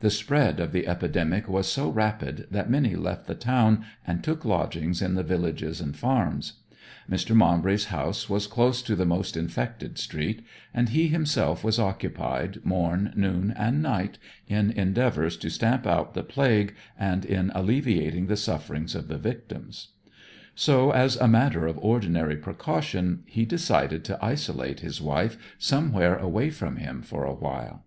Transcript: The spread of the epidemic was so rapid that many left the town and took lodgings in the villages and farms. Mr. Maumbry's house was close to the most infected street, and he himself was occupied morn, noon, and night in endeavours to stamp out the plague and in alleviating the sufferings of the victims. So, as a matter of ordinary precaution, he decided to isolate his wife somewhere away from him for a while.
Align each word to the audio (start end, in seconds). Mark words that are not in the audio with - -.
The 0.00 0.10
spread 0.10 0.60
of 0.60 0.72
the 0.72 0.86
epidemic 0.86 1.48
was 1.48 1.66
so 1.66 1.88
rapid 1.88 2.48
that 2.50 2.68
many 2.68 2.96
left 2.96 3.26
the 3.26 3.34
town 3.34 3.82
and 4.06 4.22
took 4.22 4.44
lodgings 4.44 5.00
in 5.00 5.14
the 5.14 5.22
villages 5.22 5.80
and 5.80 5.96
farms. 5.96 6.60
Mr. 7.10 7.34
Maumbry's 7.34 7.86
house 7.86 8.28
was 8.28 8.46
close 8.46 8.82
to 8.82 8.94
the 8.94 9.06
most 9.06 9.38
infected 9.38 9.96
street, 9.96 10.44
and 10.74 10.90
he 10.90 11.08
himself 11.08 11.64
was 11.64 11.78
occupied 11.78 12.58
morn, 12.62 13.14
noon, 13.16 13.54
and 13.56 13.80
night 13.82 14.18
in 14.48 14.70
endeavours 14.70 15.34
to 15.38 15.48
stamp 15.48 15.86
out 15.86 16.12
the 16.12 16.22
plague 16.22 16.74
and 16.98 17.24
in 17.24 17.50
alleviating 17.54 18.26
the 18.26 18.36
sufferings 18.36 18.94
of 18.94 19.08
the 19.08 19.16
victims. 19.16 19.92
So, 20.54 20.90
as 20.90 21.16
a 21.16 21.26
matter 21.26 21.66
of 21.66 21.78
ordinary 21.78 22.36
precaution, 22.36 23.22
he 23.24 23.46
decided 23.46 24.04
to 24.04 24.22
isolate 24.22 24.80
his 24.80 25.00
wife 25.00 25.38
somewhere 25.58 26.16
away 26.18 26.50
from 26.50 26.76
him 26.76 27.00
for 27.00 27.24
a 27.24 27.32
while. 27.32 27.84